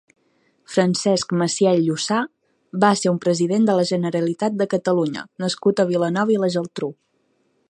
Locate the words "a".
5.85-5.91